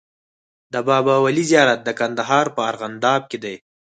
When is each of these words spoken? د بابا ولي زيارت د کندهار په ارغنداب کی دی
د 0.73 0.75
بابا 0.87 1.15
ولي 1.25 1.43
زيارت 1.51 1.79
د 1.83 1.89
کندهار 1.99 2.45
په 2.55 2.61
ارغنداب 2.69 3.21
کی 3.31 3.37
دی 3.43 3.55